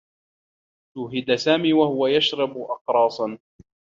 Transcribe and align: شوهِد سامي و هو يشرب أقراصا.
شوهِد 0.93 1.29
سامي 1.35 1.73
و 1.73 1.81
هو 1.83 2.07
يشرب 2.07 2.57
أقراصا. 2.57 3.37